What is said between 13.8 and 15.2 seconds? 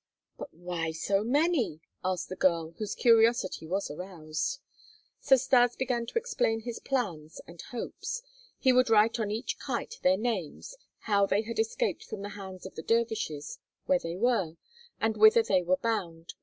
where they were, and